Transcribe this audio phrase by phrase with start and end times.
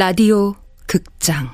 [0.00, 0.54] 라디오
[0.86, 1.50] 극장.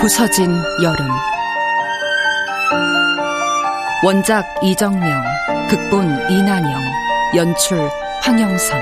[0.00, 0.50] 부서진
[0.82, 1.08] 여름
[4.04, 5.24] 원작 이정명
[5.66, 6.78] 극본 이난영
[7.36, 7.78] 연출
[8.20, 8.78] 황영선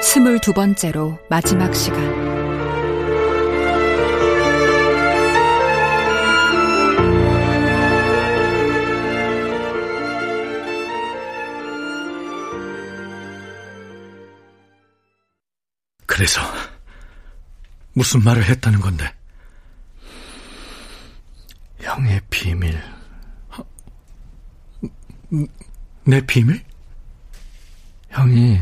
[0.00, 1.98] 스물두 번째로 마지막 시간
[16.06, 16.40] 그래서
[17.94, 19.12] 무슨 말을 했다는 건데?
[21.80, 22.95] 형의 비밀.
[26.04, 26.62] 내 비밀?
[28.10, 28.60] 형이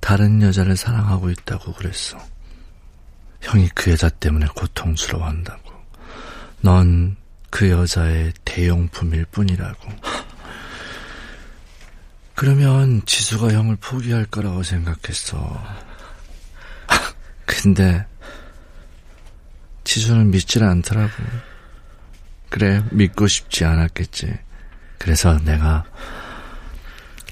[0.00, 2.18] 다른 여자를 사랑하고 있다고 그랬어.
[3.40, 5.72] 형이 그 여자 때문에 고통스러워한다고.
[6.60, 7.16] 넌
[7.50, 9.92] 그 여자의 대용품일 뿐이라고.
[12.34, 15.60] 그러면 지수가 형을 포기할 거라고 생각했어.
[17.46, 18.06] 근데
[19.84, 21.12] 지수는 믿질 않더라고.
[22.48, 24.38] 그래, 믿고 싶지 않았겠지.
[24.98, 25.84] 그래서 내가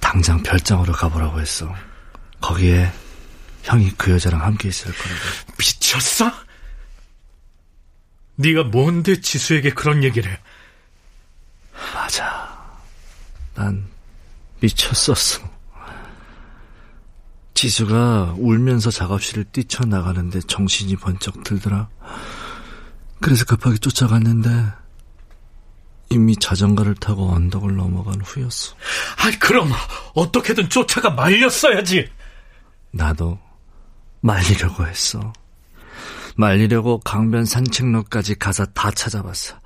[0.00, 1.74] 당장 별장으로 가보라고 했어.
[2.40, 2.92] 거기에
[3.64, 5.20] 형이 그 여자랑 함께 있을 거라고.
[5.58, 6.32] 미쳤어?
[8.36, 10.38] 네가 뭔데 지수에게 그런 얘기를 해?
[11.94, 12.56] 맞아.
[13.54, 13.86] 난
[14.60, 15.56] 미쳤었어.
[17.54, 21.88] 지수가 울면서 작업실을 뛰쳐나가는데 정신이 번쩍 들더라.
[23.20, 24.50] 그래서 급하게 쫓아갔는데
[26.10, 28.74] 이미 자전거를 타고 언덕을 넘어간 후였어.
[29.18, 29.70] 아, 그럼
[30.14, 32.08] 어떻게든 쫓아가 말렸어야지.
[32.92, 33.38] 나도
[34.20, 35.32] 말리려고 했어.
[36.36, 39.56] 말리려고 강변 산책로까지 가서 다 찾아봤어.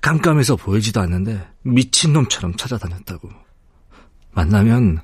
[0.00, 3.30] 깜깜해서 보이지도 않는데 미친놈처럼 찾아다녔다고.
[4.32, 5.00] 만나면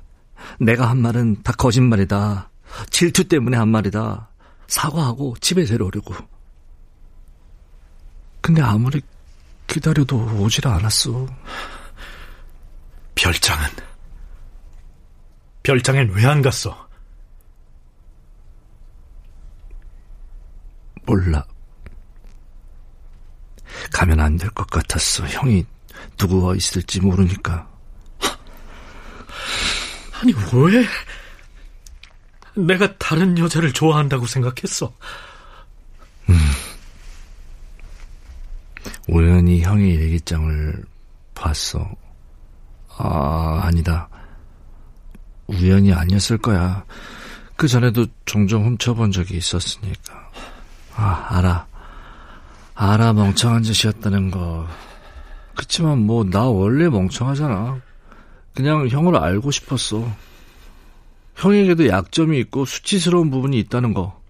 [0.59, 2.49] 내가 한 말은 다 거짓말이다.
[2.89, 4.29] 질투 때문에 한 말이다.
[4.67, 6.13] 사과하고 집에 데려오려고.
[8.41, 9.01] 근데 아무리
[9.77, 11.25] 기다려도 오질 않았어.
[13.15, 13.67] 별장은?
[15.63, 16.87] 별장엔 왜 안 갔어?
[21.05, 21.43] 몰라.
[23.91, 25.25] 가면 안 될 것 같았어.
[25.25, 25.65] 형이
[26.19, 27.67] 누구와 있을지 모르니까.
[30.21, 30.85] 아니, 왜?
[32.55, 34.93] 내가 다른 여자를 좋아한다고 생각했어.
[39.09, 40.83] 우연히 형의 일기장을
[41.35, 41.89] 봤어.
[42.97, 44.07] 아, 아니다.
[45.47, 46.85] 우연이 아니었을 거야.
[47.55, 50.29] 그 전에도 종종 훔쳐본 적이 있었으니까.
[50.95, 51.67] 아, 알아.
[52.75, 54.67] 알아, 멍청한 짓이었다는 거.
[55.55, 57.81] 그치만 뭐, 나 원래 멍청하잖아.
[58.55, 60.07] 그냥 형을 알고 싶었어.
[61.35, 64.21] 형에게도 약점이 있고 수치스러운 부분이 있다는 거.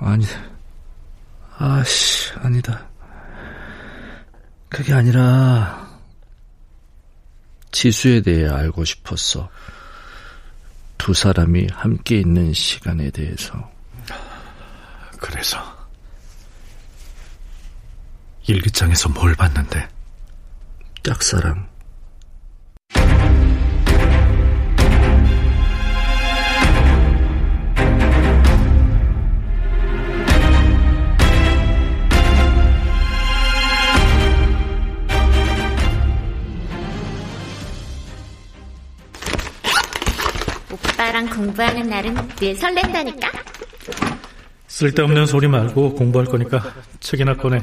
[0.00, 0.24] 아니,
[1.58, 2.86] 아씨, 아니다.
[4.68, 5.88] 그게 아니라,
[7.72, 9.48] 지수에 대해 알고 싶었어.
[10.98, 13.70] 두 사람이 함께 있는 시간에 대해서.
[15.18, 15.58] 그래서,
[18.46, 19.88] 일기장에서 뭘 봤는데?
[21.02, 21.75] 짝사랑.
[41.96, 43.32] 날은 늘 설렌다니까.
[44.68, 47.58] 쓸데없는 소리 말고 공부할 거니까 책이나 꺼내.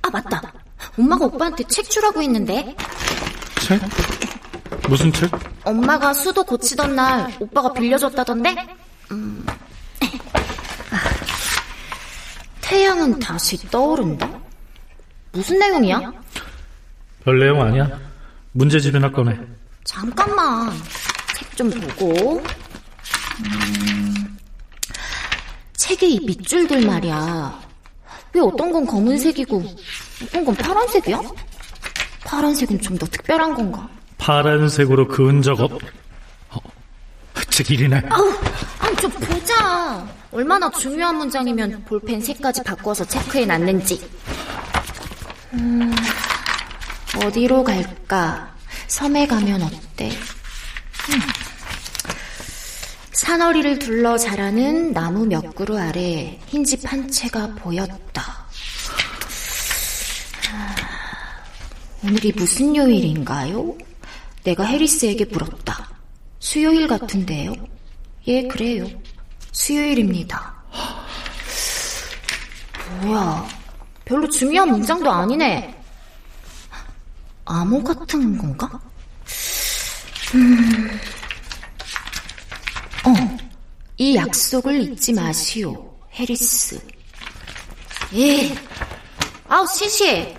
[0.00, 0.40] 아 맞다.
[0.98, 2.74] 엄마가 오빠한테 책 주라고 했는데.
[3.60, 3.82] 책?
[4.88, 5.30] 무슨 책?
[5.64, 8.56] 엄마가 수도 고치던 날 오빠가 빌려줬다던데.
[9.10, 9.44] 음.
[12.62, 14.26] 태양은 다시 떠오른다.
[15.32, 16.12] 무슨 내용이야?
[17.24, 17.98] 별 내용 아니야.
[18.52, 19.38] 문제집이나 꺼내.
[19.84, 20.72] 잠깐만.
[21.58, 22.40] 좀 보고.
[23.40, 24.38] 음,
[25.74, 27.60] 책의 이 밑줄들 말이야.
[28.34, 29.64] 왜 어떤 건 검은색이고
[30.22, 31.20] 어떤 건 파란색이야?
[32.24, 33.88] 파란색은 좀 더 특별한 건가?
[34.18, 35.72] 파란색으로 그은 적 없...
[36.50, 36.58] 어,
[37.50, 38.02] 책 일이네.
[38.08, 38.32] 아우,
[38.78, 40.06] 아니 좀 보자.
[40.30, 44.08] 얼마나 중요한 문장이면 볼펜 색까지 바꿔서 체크해 놨는지.
[45.54, 45.92] 음,
[47.16, 48.54] 어디로 갈까?
[48.86, 50.10] 섬에 가면 어때?
[50.10, 51.47] 음.
[53.28, 58.22] 산허리를 둘러 자라는 나무 몇 그루 아래 흰집 한 채가 보였다.
[60.50, 60.74] 아,
[62.02, 63.76] 오늘이 무슨 요일인가요?
[64.44, 65.90] 내가 해리스에게 물었다.
[66.38, 67.52] 수요일 같은데요?
[68.28, 68.86] 예, 그래요.
[69.52, 70.54] 수요일입니다.
[73.02, 73.46] 뭐야,
[74.06, 75.78] 별로 중요한 문장도 아니네.
[77.44, 78.80] 암호 같은 건가?
[80.34, 80.98] 음...
[83.98, 86.80] 어, 이 약속을 잊지 마시오, 해리스.
[88.14, 88.54] 예.
[89.48, 90.36] 아우, 시시.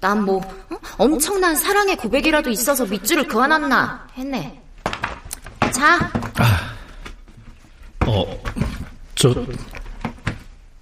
[0.00, 0.38] 난 뭐,
[0.70, 0.76] 어?
[0.98, 4.60] 엄청난 사랑의 고백이라도 있어서 밑줄을 그어놨나 했네.
[5.72, 6.10] 자.
[6.38, 6.74] 아,
[8.06, 8.42] 어,
[9.14, 9.32] 저,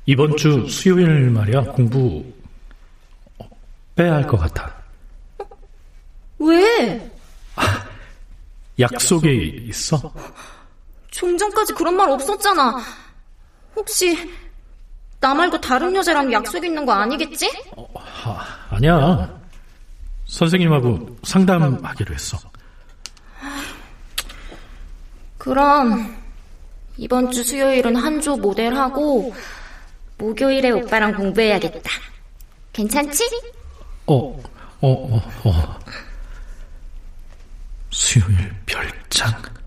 [0.07, 2.25] 이번 주 수요일 말이야, 공부
[3.95, 4.73] 빼야 할 것 같아.
[6.39, 7.11] 왜?
[7.57, 7.85] 아,
[8.79, 10.13] 약속이 있어?
[11.11, 12.81] 좀 전까지 그런 말 없었잖아.
[13.77, 14.31] 혹시
[15.21, 17.51] 나 말고 다른 여자랑 약속 있는 거 아니겠지?
[17.77, 17.87] 어,
[18.25, 19.41] 아, 아니야.
[20.27, 22.39] 선생님하고 상담하기로 했어.
[25.37, 26.17] 그럼
[26.97, 29.35] 이번 주 수요일은 한조 모델하고
[30.19, 31.91] 목요일에 오빠랑 공부해야겠다.
[32.73, 33.25] 괜찮지?
[34.07, 34.43] 어, 어,
[34.83, 35.79] 어, 어.
[37.91, 39.60] 수요일 별장.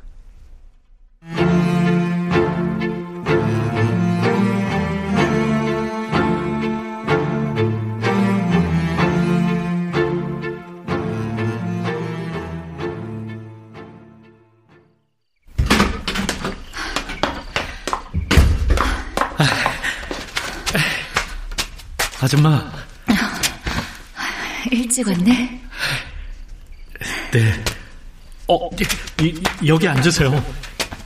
[22.24, 22.72] 아줌마.
[24.72, 25.62] 일찍 왔네?
[27.32, 27.64] 네.
[28.48, 28.70] 어,
[29.20, 30.44] 이, 여기 앉으세요.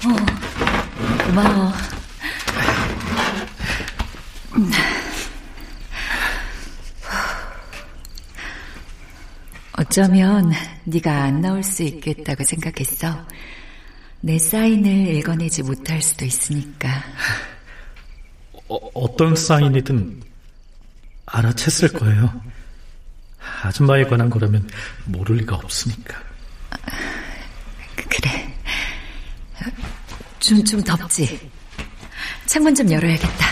[0.06, 1.74] 어, 고마워.
[9.74, 10.52] 어쩌면
[10.86, 13.26] 네가 안 나올 수 있겠다고 생각했어.
[14.22, 16.90] 내 사인을 읽어내지 못할 수도 있으니까.
[18.68, 20.22] 어, 어떤 사인이든
[21.28, 22.42] 알아챘을 거예요.
[23.64, 24.68] 아줌마에 관한 거라면
[25.06, 26.22] 모를 리가 없으니까.
[28.10, 28.37] 그래.
[30.48, 31.52] 좀, 좀 덥지?
[32.46, 33.48] 창문 좀 열어야겠다.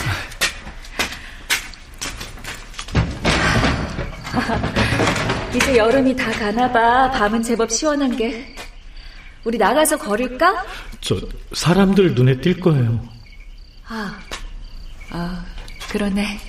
[5.54, 7.12] 이제 여름이 다 가나봐.
[7.12, 8.56] 밤은 제법 시원한 게.
[9.44, 10.66] 우리 나가서 걸을까?
[11.02, 11.20] 저,
[11.52, 13.06] 사람들 눈에 띌 거예요.
[13.90, 14.18] 아,
[15.10, 15.46] 아,
[15.90, 16.40] 그러네.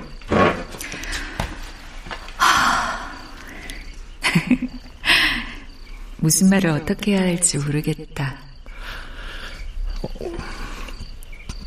[6.20, 8.38] 무슨 말을 어떻게 해야 할지 모르겠다.
[10.02, 10.08] 어,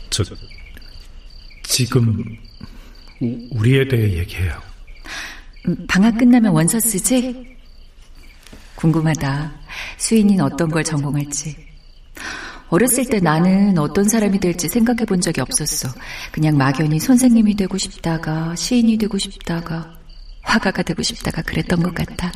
[0.10, 0.24] 저,
[1.64, 2.24] 지금
[3.52, 4.62] 우리에 대해 얘기해요.
[5.68, 7.58] 음, 방학 끝나면 원서 쓰지?
[8.76, 9.52] 궁금하다.
[9.98, 11.56] 수인이는 어떤 걸 전공할지.
[12.70, 15.90] 어렸을 때 나는 어떤 사람이 될지 생각해 본 적이 없었어.
[16.32, 19.94] 그냥 막연히 선생님이 되고 싶다가, 시인이 되고 싶다가,
[20.42, 22.32] 화가가 되고 싶다가 그랬던 것 같아.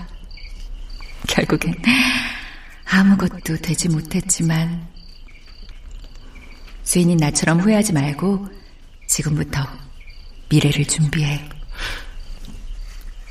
[1.37, 1.75] 결국엔
[2.85, 4.87] 아무것도 되지 못했지만
[6.81, 8.47] 수인이 나처럼 후회하지 말고
[9.05, 9.61] 지금부터
[10.49, 11.47] 미래를 준비해.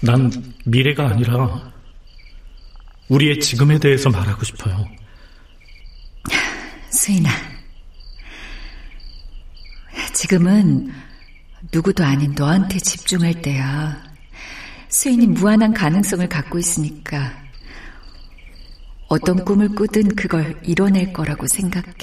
[0.03, 0.31] 난
[0.65, 1.73] 미래가 아니라
[3.09, 4.87] 우리의 지금에 대해서 말하고 싶어요.
[6.91, 7.31] 수인아,
[10.13, 10.93] 지금은
[11.73, 14.01] 누구도 아닌 너한테 집중할 때야.
[14.89, 17.46] 수인이 무한한 가능성을 갖고 있으니까
[19.09, 21.95] 어떤 꿈을 꾸든 그걸 이뤄낼 거라고 생각해.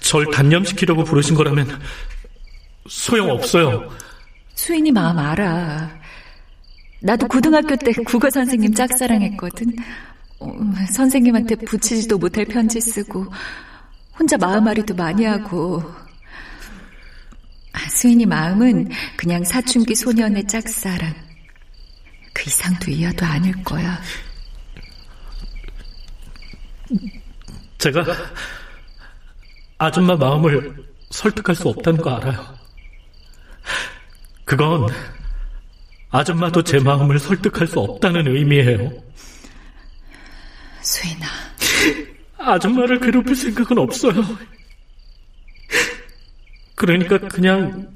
[0.00, 1.80] 절 단념시키려고 부르신 거라면
[2.88, 3.90] 소용없어요.
[4.54, 5.98] 수인이 마음 알아.
[7.00, 9.76] 나도 고등학교 때 국어 선생님 짝사랑했거든.
[10.40, 10.52] 어,
[10.92, 13.26] 선생님한테 붙이지도 못할 편지 쓰고
[14.18, 15.82] 혼자 마음앓이도 많이 하고
[17.72, 21.14] 아, 수인이 마음은 그냥 사춘기 소년의 짝사랑
[22.32, 24.00] 그 이상도 이하도 아닐 거야.
[27.78, 28.04] 제가
[29.78, 32.58] 아줌마 마음을 설득할 수 없다는 거 알아요.
[34.44, 34.88] 그건
[36.10, 38.90] 아줌마도 제 마음을 설득할 수 없다는 의미예요.
[40.80, 41.26] 수인아.
[42.38, 44.14] 아줌마를 괴롭힐 생각은 없어요.
[46.74, 47.94] 그러니까 그냥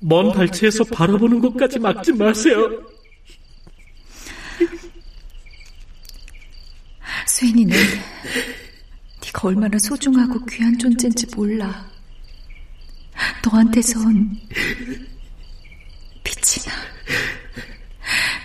[0.00, 2.82] 먼 발치에서 바라보는 것까지 막지 마세요.
[7.36, 7.76] 수인이는
[9.22, 11.86] 네가 얼마나 소중하고 귀한 존재인지 몰라.
[13.44, 14.40] 너한테선
[16.24, 16.72] 빛이 나.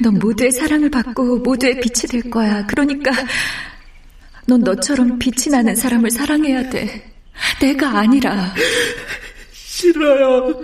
[0.02, 2.66] 넌 모두의 사랑을 받고 모두의 빛이 될 거야.
[2.68, 3.12] 그러니까
[4.46, 7.14] 넌 너처럼 빛이 나는 사람을 사랑해야 돼.
[7.62, 8.54] 내가 아니라.
[9.54, 10.62] 싫어요.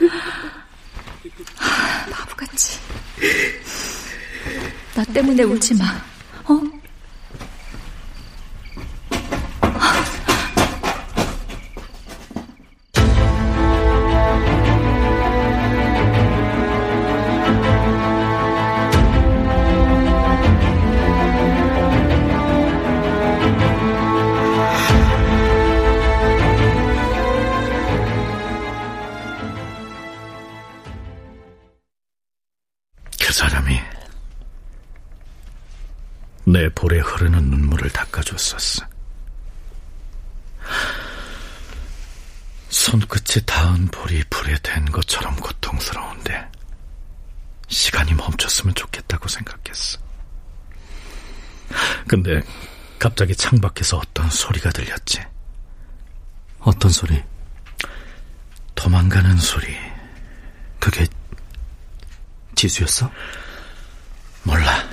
[2.11, 2.77] 바보같이.
[4.95, 5.85] 나 때문에 울지 마.
[6.43, 6.76] 어?
[36.47, 38.85] 내 볼에 흐르는 눈물을 닦아줬었어.
[42.69, 46.49] 손끝에 닿은 볼이 불에 댄 것처럼 고통스러운데
[47.67, 49.99] 시간이 멈췄으면 좋겠다고 생각했어.
[52.07, 52.41] 근데
[52.97, 55.21] 갑자기 창밖에서 어떤 소리가 들렸지.
[56.61, 57.21] 어떤 소리?
[58.73, 59.75] 도망가는 소리.
[60.79, 61.05] 그게
[62.57, 63.09] 지수였어?
[64.43, 64.83] 몰라.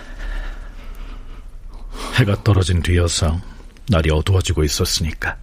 [2.14, 3.40] 해가 떨어진 뒤여서
[3.88, 5.36] 날이 어두워지고 있었으니까.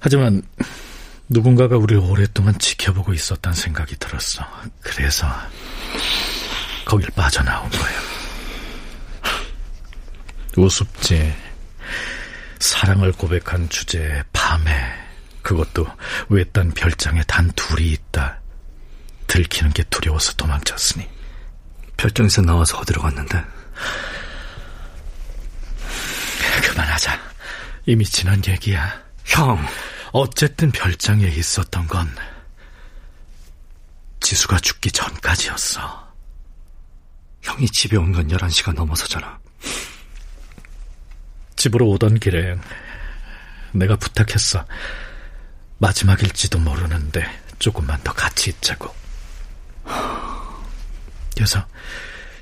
[0.00, 0.42] 하지만
[1.28, 4.44] 누군가가 우리를 오랫동안 지켜보고 있었다는 생각이 들었어.
[4.80, 5.26] 그래서
[6.84, 8.00] 거길 빠져나온 거야.
[10.56, 11.34] 우습지.
[12.60, 14.72] 사랑을 고백한 주제에 밤에
[15.42, 15.86] 그것도
[16.28, 18.40] 외딴 별장에 단 둘이 있다.
[19.34, 21.10] 들키는 게 두려워서 도망쳤으니.
[21.96, 23.44] 별장에서 나와서 어디로 갔는데?
[26.62, 27.20] 그만하자.
[27.86, 29.02] 이미 지난 얘기야.
[29.24, 29.58] 형!
[30.12, 32.08] 어쨌든 별장에 있었던 건
[34.20, 36.14] 지수가 죽기 전까지였어.
[37.42, 39.40] 형이 집에 온 건 11시가 넘어서잖아.
[41.56, 42.56] 집으로 오던 길에
[43.72, 44.64] 내가 부탁했어.
[45.78, 47.26] 마지막일지도 모르는데
[47.58, 48.94] 조금만 더 같이 있자고.
[51.34, 51.64] 그래서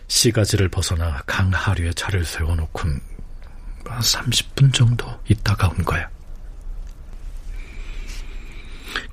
[0.08, 3.00] 시가지를 벗어나 강 하류에 차를 세워놓곤
[3.86, 6.08] 한 30분 정도 있다가 온 거야.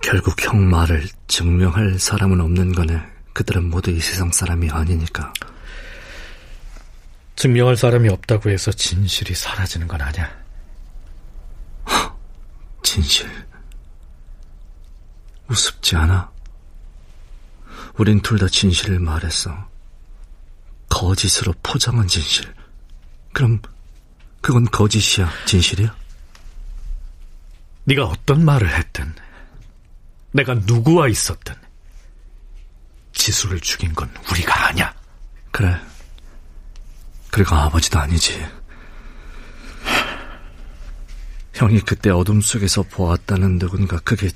[0.02, 3.02] 결국 형 말을 증명할 사람은 없는 거네.
[3.34, 5.34] 그들은 모두 이 세상 사람이 아니니까.
[7.36, 10.30] 증명할 사람이 없다고 해서 진실이 사라지는 건 아니야.
[12.84, 13.30] 진실.
[15.48, 16.32] 우습지 않아?
[18.00, 19.68] 우린 둘 다 진실을 말했어.
[20.88, 22.52] 거짓으로 포장한 진실.
[23.34, 23.62] 그럼
[24.42, 25.94] 그건 거짓이야, 진실이야?
[27.84, 29.14] 네가 어떤 말을 했든,
[30.32, 31.54] 내가 누구와 있었든,
[33.12, 34.96] 지수를 죽인 건 우리가 아니야.
[35.52, 35.78] 그래.
[37.32, 38.48] 그리고 아버지도 아니지.
[41.54, 44.30] 형이 그때 어둠 속에서 보았다는 누군가 그게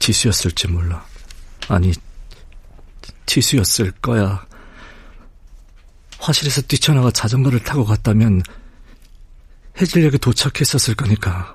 [0.00, 1.06] 지수였을지 몰라.
[1.68, 1.92] 아니,
[3.26, 4.46] 지수였을 거야.
[6.18, 8.42] 화실에서 뛰쳐나가 자전거를 타고 갔다면
[9.80, 11.54] 해질녘에 도착했었을 거니까.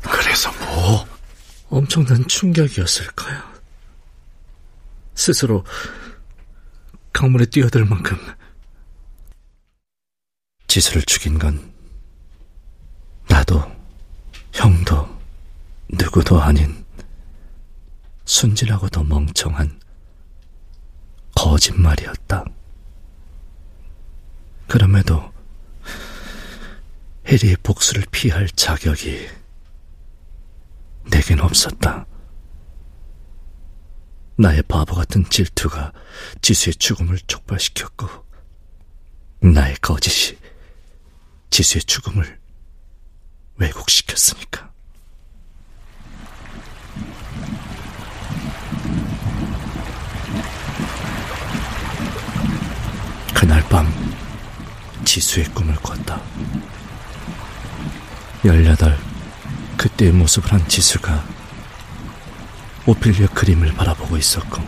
[0.00, 1.06] 그래서 뭐?
[1.68, 3.54] 엄청난 충격이었을 거야.
[5.14, 5.64] 스스로
[7.12, 8.16] 강물에 뛰어들 만큼.
[10.68, 11.72] 지수를 죽인 건
[13.28, 13.64] 나도
[14.52, 15.08] 형도
[15.88, 16.85] 누구도 아닌
[18.26, 19.80] 순진하고도 멍청한
[21.36, 22.44] 거짓말이었다.
[24.66, 25.32] 그럼에도
[27.26, 29.28] 해리의 복수를 피할 자격이
[31.10, 32.04] 내겐 없었다.
[34.38, 35.92] 나의 바보 같은 질투가
[36.42, 38.08] 지수의 죽음을 촉발시켰고,
[39.40, 40.36] 나의 거짓이
[41.50, 42.38] 지수의 죽음을
[43.56, 44.75] 왜곡시켰으니까.
[53.46, 53.86] 그날 밤
[55.04, 56.20] 지수의 꿈을 꿨다.
[58.44, 58.98] 열여덟,
[59.76, 61.24] 그때의 모습을 한 지수가
[62.86, 64.60] 오피리아 그림을 바라보고 있었고,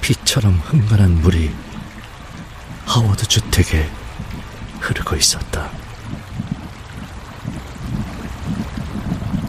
[0.00, 1.54] 피처럼 흥건한 물이
[2.86, 3.88] 하워드 주택에
[4.80, 5.70] 흐르고 있었다.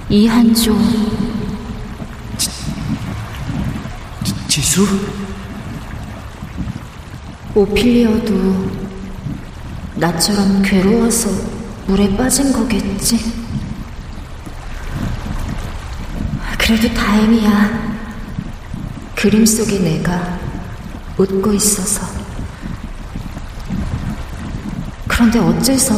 [0.10, 0.78] 이한조,
[4.48, 5.31] 지수?
[7.54, 8.72] 오피리어도
[9.96, 11.30] 나처럼 괴로워서
[11.86, 13.20] 물에 빠진 거겠지?
[16.58, 17.92] 그래도 다행이야.
[19.16, 20.40] 그림 속의 내가
[21.18, 22.08] 웃고 있어서.
[25.08, 25.94] 그런데 어째서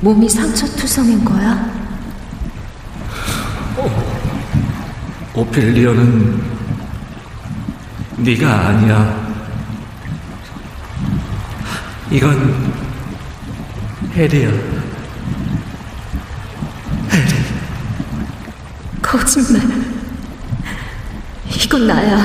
[0.00, 1.70] 몸이 상처투성인 거야?
[5.34, 6.42] 오필리오는
[8.16, 9.21] 네가 아니야.
[12.12, 12.74] 이건
[14.12, 14.50] 해리야.
[19.00, 19.62] 거짓말.
[21.46, 22.16] 이건 나야.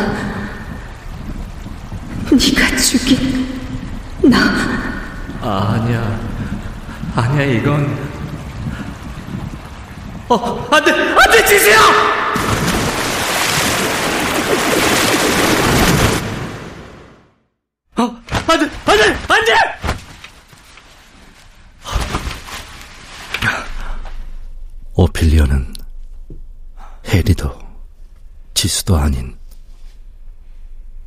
[2.30, 3.48] 네가 죽인
[4.24, 4.38] 나.
[5.42, 6.20] 아니야.
[7.16, 7.98] 아니야, 이건.
[10.28, 10.92] 어, 안 돼!
[10.92, 11.78] 안 돼, 지수야!
[17.96, 18.70] 어, 안 돼!
[18.86, 19.04] 안 돼!
[19.30, 19.54] 안 돼!
[24.94, 25.74] 오필리오는
[27.08, 27.58] 해리도
[28.68, 29.34] 지수도 아닌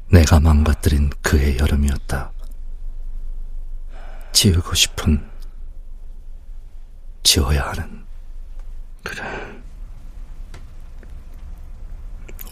[0.08, 2.32] 내가 망가뜨린 그의 여름이었다.
[4.32, 5.30] 지우고 싶은
[7.22, 8.02] 지워야 하는
[9.04, 9.62] 그래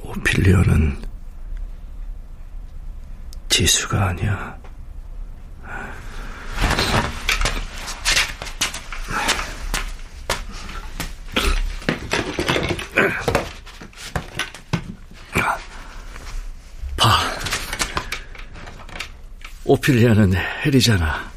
[0.03, 1.03] 오필리오는
[3.49, 4.59] 지수가 아니야
[19.69, 20.33] 오필리아는
[20.65, 21.31] 헬이잖아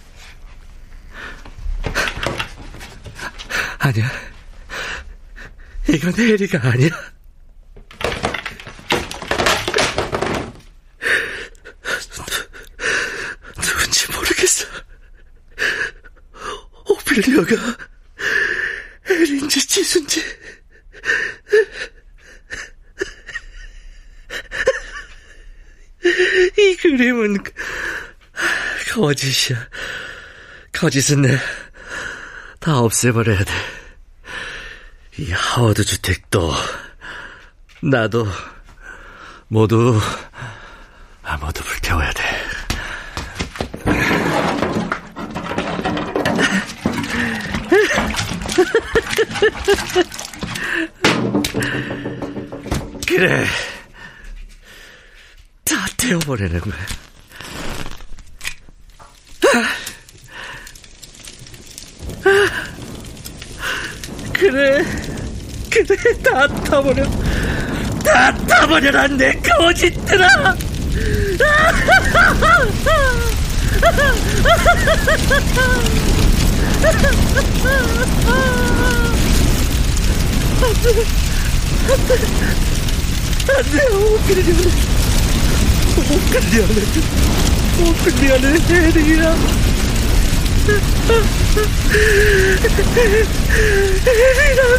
[3.79, 4.09] 아니야.
[5.89, 6.89] 이건 혜리가 아니야.
[13.55, 14.67] 누군지 모르겠어.
[16.87, 17.55] 오빌리오가
[19.09, 20.23] 혜리인지 지수인지.
[26.57, 27.43] 이 그림은
[29.01, 29.57] 거짓이야.
[30.73, 33.51] 거짓은 내다 없애버려야 돼.
[35.17, 36.53] 이 하워드 주택도
[37.81, 38.27] 나도
[39.47, 39.99] 모두
[41.23, 42.23] 아 모두 불태워야 돼.
[53.07, 53.45] 그래.
[55.65, 56.75] 다 태워버리는 거야.
[64.51, 64.83] 그래.
[65.69, 67.05] 그래, 다 타버려.
[68.03, 70.27] 다 타버려라, 내 거짓들아!
[70.27, 70.57] 안
[80.81, 80.89] 돼,
[81.87, 82.11] 안 돼,
[83.55, 84.59] 안 돼, 오클리언.
[86.11, 86.67] 오클리언.
[87.87, 89.70] 오클리언은 혜리야.
[94.05, 94.71] É Virado!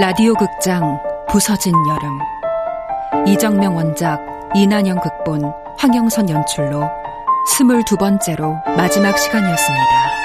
[0.00, 4.20] 라디오 극장 부서진 여름 이정명 원작
[4.54, 5.42] 이난영 극본
[5.76, 6.88] 황영선 연출로
[7.56, 10.17] 스물두 번째로 마지막 시간이었습니다.